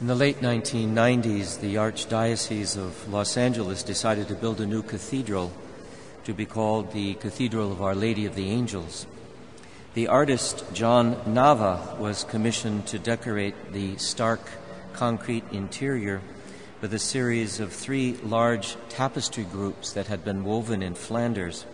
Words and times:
In 0.00 0.06
the 0.06 0.14
late 0.14 0.40
1990s, 0.42 1.58
the 1.58 1.74
Archdiocese 1.74 2.76
of 2.76 3.12
Los 3.12 3.36
Angeles 3.36 3.82
decided 3.82 4.28
to 4.28 4.36
build 4.36 4.60
a 4.60 4.66
new 4.66 4.80
cathedral 4.80 5.50
to 6.22 6.32
be 6.32 6.46
called 6.46 6.92
the 6.92 7.14
Cathedral 7.14 7.72
of 7.72 7.82
Our 7.82 7.96
Lady 7.96 8.24
of 8.24 8.36
the 8.36 8.48
Angels. 8.48 9.08
The 9.94 10.06
artist 10.06 10.64
John 10.72 11.16
Nava 11.26 11.98
was 11.98 12.22
commissioned 12.22 12.86
to 12.86 13.00
decorate 13.00 13.72
the 13.72 13.96
stark 13.96 14.40
concrete 14.92 15.42
interior 15.50 16.20
with 16.80 16.94
a 16.94 17.00
series 17.00 17.58
of 17.58 17.72
three 17.72 18.12
large 18.22 18.76
tapestry 18.88 19.42
groups 19.42 19.94
that 19.94 20.06
had 20.06 20.24
been 20.24 20.44
woven 20.44 20.80
in 20.80 20.94
Flanders. 20.94 21.66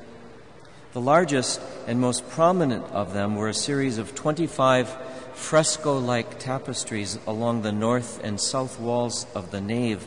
The 0.95 1.01
largest 1.01 1.61
and 1.89 2.01
most 2.01 2.29
prominent 2.31 2.85
of 2.93 3.15
them 3.15 3.35
were 3.35 3.49
a 3.49 3.55
series 3.55 3.99
of 3.99 4.15
25 4.15 4.89
fresco 5.33 5.99
like 5.99 6.39
tapestries 6.39 7.19
along 7.27 7.63
the 7.63 7.73
north 7.73 8.23
and 8.23 8.41
south 8.41 8.79
walls 8.79 9.27
of 9.35 9.51
the 9.51 9.61
nave. 9.61 10.07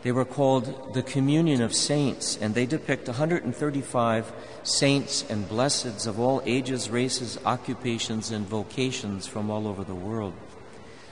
They 0.00 0.12
were 0.12 0.24
called 0.24 0.94
the 0.94 1.02
Communion 1.02 1.60
of 1.60 1.74
Saints, 1.74 2.38
and 2.40 2.54
they 2.54 2.64
depict 2.64 3.06
135 3.06 4.32
saints 4.62 5.26
and 5.28 5.46
blesseds 5.46 6.06
of 6.06 6.18
all 6.18 6.40
ages, 6.46 6.88
races, 6.88 7.38
occupations, 7.44 8.30
and 8.30 8.46
vocations 8.46 9.26
from 9.26 9.50
all 9.50 9.68
over 9.68 9.84
the 9.84 9.94
world. 9.94 10.32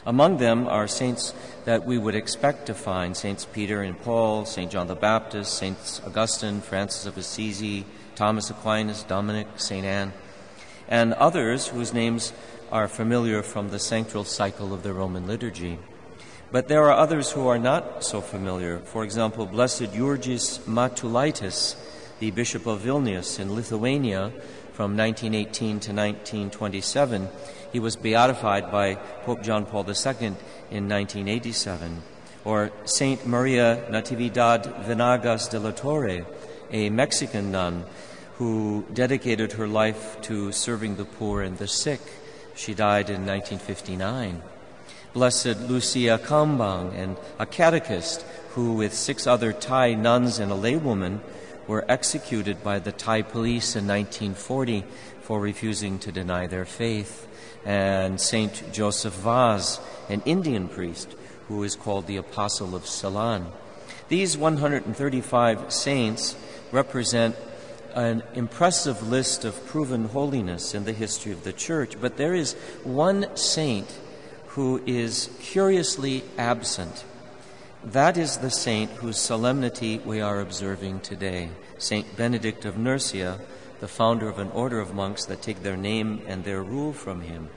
Among 0.06 0.38
them 0.38 0.66
are 0.66 0.88
saints 0.88 1.34
that 1.66 1.84
we 1.84 1.98
would 1.98 2.14
expect 2.14 2.64
to 2.66 2.74
find 2.74 3.14
Saints 3.14 3.44
Peter 3.44 3.82
and 3.82 4.00
Paul, 4.00 4.46
St. 4.46 4.72
John 4.72 4.86
the 4.86 4.94
Baptist, 4.94 5.52
Saints 5.52 6.00
Augustine, 6.06 6.62
Francis 6.62 7.04
of 7.04 7.18
Assisi, 7.18 7.84
Thomas 8.14 8.50
Aquinas, 8.50 9.02
Dominic, 9.02 9.46
St. 9.56 9.84
Anne, 9.84 10.12
and 10.88 11.14
others 11.14 11.68
whose 11.68 11.92
names 11.92 12.32
are 12.70 12.88
familiar 12.88 13.42
from 13.42 13.70
the 13.70 13.78
sanctoral 13.78 14.24
cycle 14.24 14.72
of 14.72 14.82
the 14.82 14.92
Roman 14.92 15.26
liturgy. 15.26 15.78
But 16.50 16.68
there 16.68 16.84
are 16.84 16.92
others 16.92 17.32
who 17.32 17.48
are 17.48 17.58
not 17.58 18.04
so 18.04 18.20
familiar. 18.20 18.78
For 18.80 19.04
example, 19.04 19.46
Blessed 19.46 19.92
Jurgis 19.92 20.58
Matulaitis, 20.60 21.76
the 22.18 22.30
Bishop 22.30 22.66
of 22.66 22.82
Vilnius 22.82 23.40
in 23.40 23.54
Lithuania 23.54 24.32
from 24.72 24.96
1918 24.96 25.80
to 25.80 25.92
1927. 25.92 27.28
He 27.72 27.80
was 27.80 27.96
beatified 27.96 28.70
by 28.70 28.96
Pope 29.24 29.42
John 29.42 29.64
Paul 29.64 29.84
II 29.88 30.36
in 30.70 30.88
1987. 30.88 32.02
Or 32.44 32.70
Saint 32.84 33.26
Maria 33.26 33.86
Natividad 33.90 34.84
Venegas 34.84 35.48
de 35.48 35.58
la 35.58 35.70
Torre, 35.70 36.26
a 36.72 36.90
Mexican 36.90 37.52
nun 37.52 37.84
who 38.36 38.84
dedicated 38.92 39.52
her 39.52 39.68
life 39.68 40.20
to 40.22 40.50
serving 40.52 40.96
the 40.96 41.04
poor 41.04 41.42
and 41.42 41.58
the 41.58 41.68
sick 41.68 42.00
she 42.54 42.74
died 42.74 43.08
in 43.08 43.26
1959. 43.26 44.42
Blessed 45.12 45.60
Lucia 45.68 46.18
Khambang, 46.18 46.94
and 46.94 47.16
a 47.38 47.44
catechist 47.44 48.24
who, 48.50 48.72
with 48.72 48.94
six 48.94 49.26
other 49.26 49.52
Thai 49.52 49.94
nuns 49.94 50.38
and 50.38 50.50
a 50.50 50.54
laywoman, 50.54 51.20
were 51.66 51.84
executed 51.88 52.62
by 52.64 52.78
the 52.78 52.92
Thai 52.92 53.22
police 53.22 53.76
in 53.76 53.86
1940 53.86 54.84
for 55.20 55.40
refusing 55.40 55.98
to 56.00 56.12
deny 56.12 56.46
their 56.46 56.64
faith. 56.64 57.28
And 57.64 58.20
Saint 58.20 58.72
Joseph 58.72 59.14
Vaz, 59.14 59.80
an 60.08 60.22
Indian 60.24 60.68
priest 60.68 61.14
who 61.48 61.62
is 61.62 61.76
called 61.76 62.06
the 62.06 62.16
Apostle 62.16 62.74
of 62.74 62.86
Ceylon. 62.86 63.52
These 64.12 64.36
135 64.36 65.72
saints 65.72 66.36
represent 66.70 67.34
an 67.94 68.22
impressive 68.34 69.08
list 69.08 69.46
of 69.46 69.64
proven 69.64 70.04
holiness 70.04 70.74
in 70.74 70.84
the 70.84 70.92
history 70.92 71.32
of 71.32 71.44
the 71.44 71.52
church, 71.54 71.98
but 71.98 72.18
there 72.18 72.34
is 72.34 72.52
one 72.84 73.34
saint 73.34 73.98
who 74.48 74.82
is 74.84 75.30
curiously 75.40 76.24
absent. 76.36 77.06
That 77.82 78.18
is 78.18 78.36
the 78.36 78.50
saint 78.50 78.90
whose 78.90 79.16
solemnity 79.16 79.98
we 80.04 80.20
are 80.20 80.40
observing 80.40 81.00
today, 81.00 81.48
Saint 81.78 82.14
Benedict 82.14 82.66
of 82.66 82.76
Nursia, 82.76 83.40
the 83.80 83.88
founder 83.88 84.28
of 84.28 84.38
an 84.38 84.50
order 84.50 84.78
of 84.78 84.94
monks 84.94 85.24
that 85.24 85.40
take 85.40 85.62
their 85.62 85.78
name 85.78 86.20
and 86.26 86.44
their 86.44 86.62
rule 86.62 86.92
from 86.92 87.22
him. 87.22 87.48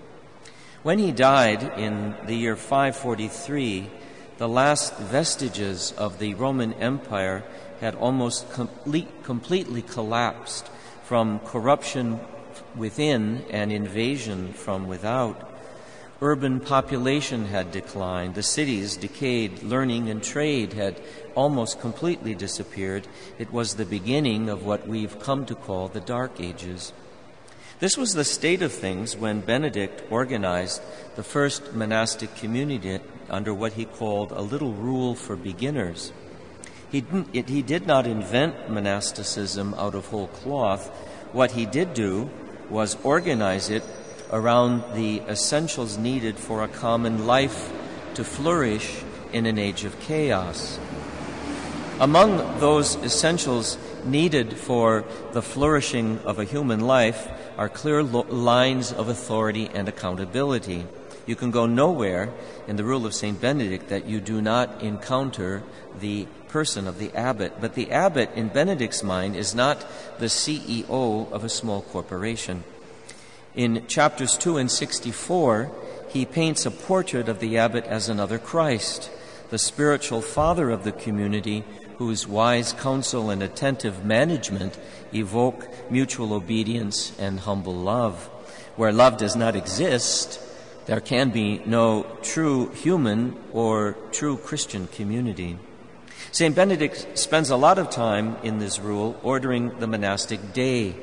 When 0.84 1.00
he 1.00 1.12
died 1.12 1.78
in 1.78 2.16
the 2.26 2.36
year 2.36 2.56
543, 2.56 3.90
the 4.38 4.50
last 4.50 4.98
vestiges 4.98 5.94
of 5.98 6.20
the 6.20 6.34
Roman 6.34 6.74
Empire 6.74 7.44
had 7.80 7.96
almost 7.96 8.52
complete, 8.52 9.24
completely 9.24 9.82
collapsed 9.82 10.68
from 11.04 11.40
corruption 11.40 12.20
within 12.76 13.46
and 13.50 13.72
invasion 13.72 14.52
from 14.54 14.88
without. 14.88 15.52
Urban 16.22 16.60
population 16.60 17.46
had 17.46 17.72
declined, 17.72 18.36
the 18.36 18.44
cities 18.44 18.98
decayed, 18.98 19.64
learning 19.64 20.10
and 20.10 20.24
trade 20.24 20.74
had 20.74 21.02
almost 21.36 21.80
completely 21.80 22.34
disappeared. 22.34 23.08
It 23.38 23.52
was 23.52 23.76
the 23.76 23.86
beginning 23.86 24.50
of 24.50 24.66
what 24.66 24.88
we've 24.88 25.20
come 25.20 25.46
to 25.46 25.56
call 25.56 25.90
the 25.90 26.00
Dark 26.00 26.40
Ages. 26.40 26.94
This 27.80 27.98
was 27.98 28.14
the 28.14 28.24
state 28.24 28.62
of 28.62 28.72
things 28.72 29.18
when 29.18 29.42
Benedict 29.42 30.04
organized 30.10 30.82
the 31.18 31.24
first 31.24 31.74
monastic 31.74 32.34
community 32.36 33.00
under 33.30 33.54
what 33.54 33.74
he 33.74 33.84
called 33.84 34.32
a 34.32 34.42
little 34.42 34.72
rule 34.72 35.14
for 35.14 35.36
beginners. 35.36 36.14
He, 36.90 37.04
he 37.34 37.62
did 37.62 37.86
not 37.86 38.08
invent 38.08 38.70
monasticism 38.70 39.74
out 39.74 39.94
of 39.94 40.06
whole 40.06 40.28
cloth. 40.28 40.88
What 41.34 41.52
he 41.52 41.66
did 41.66 41.94
do 41.94 42.30
was 42.70 42.96
organize 43.04 43.70
it 43.70 43.84
around 44.32 44.96
the 44.96 45.20
essentials 45.28 45.98
needed 45.98 46.38
for 46.38 46.64
a 46.64 46.70
common 46.70 47.28
life 47.28 47.74
to 48.14 48.24
flourish 48.24 49.04
in 49.34 49.46
an 49.46 49.60
age 49.60 49.84
of 49.84 50.00
chaos. 50.00 50.80
Among 52.00 52.60
those 52.60 52.96
essentials 52.98 53.78
needed 54.06 54.58
for 54.58 55.04
the 55.34 55.42
flourishing 55.42 56.20
of 56.20 56.40
a 56.40 56.46
human 56.46 56.80
life 56.80 57.28
are 57.58 57.70
clear 57.70 58.04
lo- 58.04 58.26
lines 58.30 58.92
of 58.92 59.10
authority 59.10 59.70
and 59.74 59.88
accountability. 59.88 60.86
You 61.26 61.36
can 61.36 61.52
go 61.52 61.66
nowhere 61.66 62.30
in 62.68 62.76
the 62.76 62.84
rule 62.84 63.06
of 63.06 63.14
St. 63.14 63.40
Benedict 63.40 63.90
that 63.90 64.06
you 64.06 64.20
do 64.20 64.42
not 64.42 64.82
encounter 64.82 65.64
the 66.00 66.28
person 66.50 66.88
of 66.88 67.00
the 67.00 67.14
abbot. 67.16 67.60
But 67.60 67.76
the 67.76 67.92
abbot, 67.92 68.30
in 68.36 68.50
Benedict's 68.50 69.04
mind, 69.04 69.36
is 69.36 69.56
not 69.56 69.86
the 70.20 70.28
CEO 70.28 71.32
of 71.32 71.44
a 71.44 71.50
small 71.50 71.82
corporation. 71.82 72.64
In 73.56 73.88
chapters 73.88 74.38
2 74.38 74.58
and 74.58 74.70
64, 74.70 75.72
he 76.10 76.26
paints 76.26 76.66
a 76.66 76.72
portrait 76.72 77.28
of 77.28 77.40
the 77.40 77.58
abbot 77.58 77.86
as 77.86 78.08
another 78.08 78.38
Christ, 78.38 79.10
the 79.50 79.58
spiritual 79.58 80.22
father 80.22 80.70
of 80.70 80.84
the 80.84 80.92
community 80.92 81.64
whose 81.98 82.28
wise 82.28 82.74
counsel 82.74 83.30
and 83.30 83.42
attentive 83.42 84.04
management 84.04 84.78
evoke 85.14 85.70
mutual 85.90 86.34
obedience 86.34 87.18
and 87.18 87.40
humble 87.40 87.76
love. 87.76 88.26
Where 88.76 88.92
love 88.92 89.18
does 89.18 89.36
not 89.36 89.56
exist, 89.56 90.40
there 90.86 91.00
can 91.00 91.30
be 91.30 91.62
no 91.66 92.06
true 92.22 92.70
human 92.72 93.36
or 93.54 93.98
true 94.12 94.38
Christian 94.38 94.88
community. 94.88 95.58
St. 96.32 96.56
Benedict 96.56 97.18
spends 97.18 97.50
a 97.50 97.56
lot 97.56 97.80
of 97.80 97.90
time 97.90 98.36
in 98.44 98.60
this 98.60 98.80
rule 98.80 99.18
ordering 99.24 99.80
the 99.80 99.88
monastic 99.88 100.54
day 100.54 100.96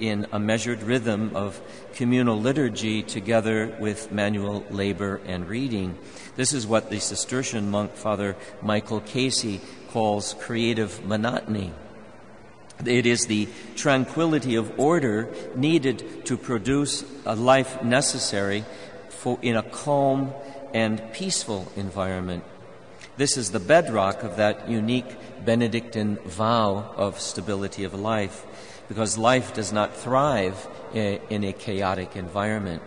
in 0.00 0.26
a 0.32 0.38
measured 0.38 0.82
rhythm 0.82 1.36
of 1.36 1.60
communal 1.94 2.40
liturgy 2.40 3.02
together 3.02 3.76
with 3.78 4.10
manual 4.10 4.64
labor 4.70 5.20
and 5.26 5.48
reading. 5.48 5.96
This 6.36 6.52
is 6.52 6.66
what 6.66 6.90
the 6.90 6.98
Cistercian 6.98 7.70
monk 7.70 7.92
Father 7.92 8.36
Michael 8.62 9.00
Casey 9.00 9.60
calls 9.90 10.34
creative 10.40 11.04
monotony. 11.04 11.72
It 12.84 13.04
is 13.04 13.26
the 13.26 13.48
tranquility 13.76 14.54
of 14.54 14.78
order 14.78 15.28
needed 15.54 16.24
to 16.26 16.36
produce 16.36 17.04
a 17.26 17.36
life 17.36 17.82
necessary 17.82 18.64
for 19.10 19.38
in 19.42 19.56
a 19.56 19.62
calm 19.62 20.32
and 20.72 21.02
peaceful 21.12 21.70
environment. 21.76 22.44
This 23.16 23.36
is 23.36 23.50
the 23.50 23.60
bedrock 23.60 24.22
of 24.22 24.36
that 24.36 24.68
unique 24.68 25.44
Benedictine 25.44 26.16
vow 26.24 26.94
of 26.96 27.20
stability 27.20 27.84
of 27.84 27.92
life, 27.92 28.46
because 28.90 29.16
life 29.16 29.54
does 29.54 29.72
not 29.72 29.96
thrive 29.96 30.66
in 30.92 31.44
a 31.44 31.52
chaotic 31.52 32.16
environment. 32.16 32.82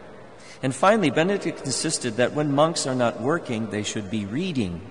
And 0.61 0.75
finally, 0.75 1.09
Benedict 1.11 1.61
insisted 1.61 2.17
that 2.17 2.33
when 2.33 2.51
monks 2.51 2.85
are 2.85 2.93
not 2.93 3.21
working, 3.21 3.69
they 3.69 3.83
should 3.83 4.11
be 4.11 4.25
reading. 4.25 4.81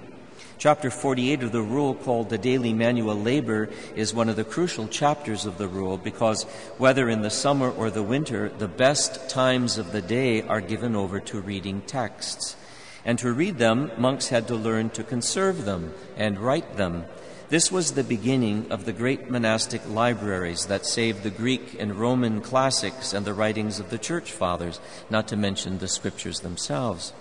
Chapter 0.56 0.88
48 0.88 1.42
of 1.42 1.52
the 1.52 1.60
rule, 1.60 1.94
called 1.94 2.30
the 2.30 2.38
Daily 2.38 2.72
Manual 2.72 3.14
Labor, 3.14 3.68
is 3.94 4.14
one 4.14 4.30
of 4.30 4.36
the 4.36 4.44
crucial 4.44 4.88
chapters 4.88 5.44
of 5.44 5.58
the 5.58 5.68
rule 5.68 5.98
because 5.98 6.44
whether 6.78 7.10
in 7.10 7.20
the 7.20 7.28
summer 7.28 7.70
or 7.70 7.90
the 7.90 8.02
winter, 8.02 8.48
the 8.48 8.66
best 8.66 9.28
times 9.28 9.76
of 9.76 9.92
the 9.92 10.00
day 10.00 10.40
are 10.40 10.62
given 10.62 10.96
over 10.96 11.20
to 11.20 11.42
reading 11.42 11.82
texts. 11.82 12.56
And 13.04 13.18
to 13.18 13.34
read 13.34 13.58
them, 13.58 13.90
monks 13.98 14.28
had 14.28 14.48
to 14.48 14.54
learn 14.54 14.88
to 14.90 15.04
conserve 15.04 15.66
them 15.66 15.92
and 16.16 16.38
write 16.38 16.78
them. 16.78 17.04
This 17.52 17.70
was 17.70 17.92
the 17.92 18.02
beginning 18.02 18.72
of 18.72 18.86
the 18.86 18.94
great 18.94 19.28
monastic 19.28 19.86
libraries 19.86 20.68
that 20.68 20.86
saved 20.86 21.22
the 21.22 21.28
Greek 21.28 21.76
and 21.78 21.94
Roman 21.94 22.40
classics 22.40 23.12
and 23.12 23.26
the 23.26 23.34
writings 23.34 23.78
of 23.78 23.90
the 23.90 23.98
church 23.98 24.32
fathers, 24.32 24.80
not 25.10 25.28
to 25.28 25.36
mention 25.36 25.76
the 25.76 25.86
scriptures 25.86 26.40
themselves. 26.40 27.12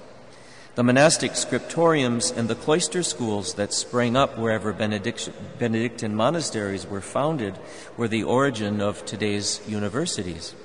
The 0.75 0.85
monastic 0.85 1.33
scriptoriums 1.33 2.33
and 2.33 2.47
the 2.47 2.55
cloister 2.55 3.03
schools 3.03 3.55
that 3.55 3.73
sprang 3.73 4.15
up 4.15 4.37
wherever 4.37 4.71
Benedictine 4.71 6.15
monasteries 6.15 6.87
were 6.87 7.01
founded 7.01 7.59
were 7.97 8.07
the 8.07 8.23
origin 8.23 8.79
of 8.79 9.03
today's 9.03 9.59
universities. 9.67 10.55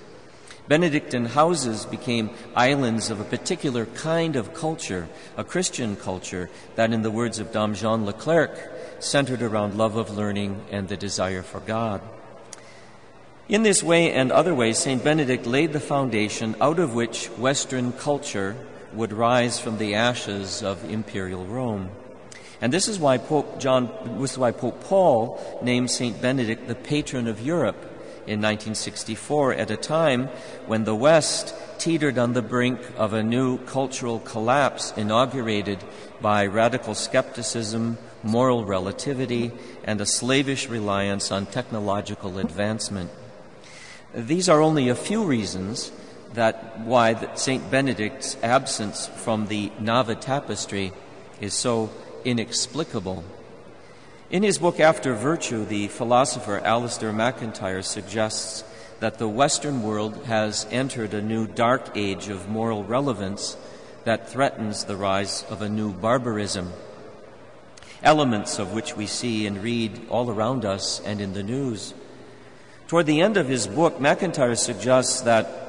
Benedictine 0.68 1.26
houses 1.26 1.86
became 1.86 2.30
islands 2.54 3.10
of 3.10 3.18
a 3.20 3.24
particular 3.24 3.86
kind 3.86 4.36
of 4.36 4.54
culture, 4.54 5.08
a 5.36 5.42
Christian 5.42 5.96
culture 5.96 6.50
that, 6.76 6.92
in 6.92 7.02
the 7.02 7.10
words 7.10 7.40
of 7.40 7.50
Dom 7.50 7.74
Jean 7.74 8.04
Leclercq, 8.06 8.56
centered 8.98 9.42
around 9.42 9.76
love 9.76 9.96
of 9.96 10.16
learning 10.16 10.64
and 10.70 10.88
the 10.88 10.96
desire 10.96 11.42
for 11.42 11.60
God. 11.60 12.00
In 13.48 13.62
this 13.62 13.82
way 13.82 14.12
and 14.12 14.32
other 14.32 14.54
ways, 14.54 14.78
St. 14.78 15.02
Benedict 15.04 15.46
laid 15.46 15.72
the 15.72 15.80
foundation 15.80 16.56
out 16.60 16.78
of 16.78 16.94
which 16.94 17.26
Western 17.38 17.92
culture 17.92 18.56
would 18.92 19.12
rise 19.12 19.60
from 19.60 19.78
the 19.78 19.94
ashes 19.94 20.62
of 20.62 20.90
imperial 20.90 21.46
Rome. 21.46 21.90
And 22.60 22.72
this 22.72 22.88
is 22.88 22.98
why 22.98 23.18
Pope 23.18 23.60
John, 23.60 23.90
this 24.18 24.32
is 24.32 24.38
why 24.38 24.50
Pope 24.50 24.82
Paul 24.84 25.60
named 25.62 25.90
Saint 25.90 26.20
Benedict 26.20 26.66
the 26.66 26.74
patron 26.74 27.28
of 27.28 27.40
Europe 27.40 27.76
in 28.26 28.40
1964 28.42 29.54
at 29.54 29.70
a 29.70 29.76
time 29.76 30.28
when 30.66 30.84
the 30.84 30.94
West 30.94 31.54
teetered 31.78 32.18
on 32.18 32.32
the 32.32 32.42
brink 32.42 32.80
of 32.96 33.12
a 33.12 33.22
new 33.22 33.58
cultural 33.58 34.18
collapse 34.20 34.92
inaugurated 34.96 35.78
by 36.20 36.46
radical 36.46 36.94
skepticism, 36.94 37.98
moral 38.22 38.64
relativity, 38.64 39.52
and 39.84 40.00
a 40.00 40.06
slavish 40.06 40.68
reliance 40.68 41.30
on 41.30 41.46
technological 41.46 42.38
advancement. 42.38 43.10
These 44.14 44.48
are 44.48 44.60
only 44.60 44.88
a 44.88 44.94
few 44.94 45.24
reasons 45.24 45.92
that 46.34 46.80
why 46.80 47.34
Saint 47.34 47.70
Benedict's 47.70 48.36
absence 48.42 49.06
from 49.06 49.46
the 49.46 49.70
Nava 49.80 50.20
tapestry 50.20 50.92
is 51.40 51.54
so 51.54 51.90
inexplicable. 52.24 53.24
In 54.28 54.42
his 54.42 54.58
book 54.58 54.80
After 54.80 55.14
Virtue, 55.14 55.64
the 55.64 55.86
philosopher 55.86 56.60
Alasdair 56.64 57.14
MacIntyre 57.14 57.82
suggests 57.82 58.64
that 58.98 59.18
the 59.18 59.28
Western 59.28 59.84
world 59.84 60.24
has 60.24 60.66
entered 60.72 61.14
a 61.14 61.22
new 61.22 61.46
dark 61.46 61.96
age 61.96 62.28
of 62.28 62.48
moral 62.48 62.82
relevance 62.82 63.56
that 64.02 64.28
threatens 64.28 64.82
the 64.82 64.96
rise 64.96 65.44
of 65.48 65.62
a 65.62 65.68
new 65.68 65.92
barbarism, 65.92 66.72
elements 68.02 68.58
of 68.58 68.72
which 68.72 68.96
we 68.96 69.06
see 69.06 69.46
and 69.46 69.62
read 69.62 70.08
all 70.08 70.28
around 70.28 70.64
us 70.64 71.00
and 71.04 71.20
in 71.20 71.32
the 71.32 71.44
news. 71.44 71.94
Toward 72.88 73.06
the 73.06 73.20
end 73.20 73.36
of 73.36 73.46
his 73.46 73.68
book, 73.68 74.00
MacIntyre 74.00 74.56
suggests 74.56 75.20
that 75.20 75.66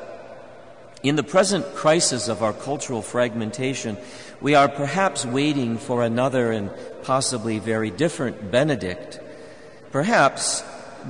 in 1.04 1.15
the 1.15 1.21
present 1.21 1.75
crisis 1.75 2.27
of 2.27 2.42
our 2.42 2.54
cultural 2.54 3.04
fragmentation, 3.04 3.98
we 4.42 4.56
are 4.56 4.68
perhaps 4.68 5.27
waiting 5.27 5.77
for 5.77 6.01
another 6.01 6.51
and 6.51 6.71
possibly 7.07 7.57
very 7.57 7.89
different 7.89 8.51
Benedict. 8.51 9.21
Perhaps, 9.92 10.62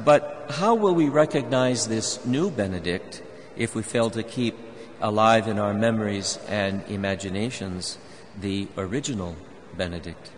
but 0.06 0.46
how 0.48 0.76
will 0.76 0.94
we 0.94 1.10
recognize 1.10 1.88
this 1.88 2.24
new 2.24 2.52
Benedict 2.52 3.24
if 3.58 3.74
we 3.74 3.82
fail 3.82 4.12
to 4.12 4.22
keep 4.22 4.56
alive 5.02 5.48
in 5.48 5.58
our 5.58 5.74
memories 5.74 6.38
and 6.48 6.84
imaginations 6.88 7.98
the 8.40 8.68
original 8.78 9.36
Benedict? 9.76 10.37